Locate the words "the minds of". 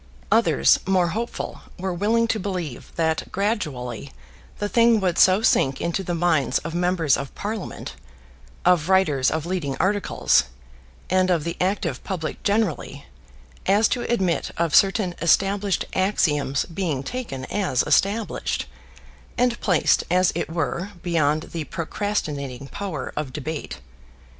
6.03-6.73